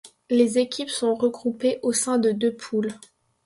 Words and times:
Les 0.31 0.57
équipes 0.57 0.89
sont 0.89 1.13
regroupées 1.13 1.77
au 1.83 1.93
sein 1.93 2.17
de 2.17 2.31
deux 2.31 2.55
poules. 2.55 2.91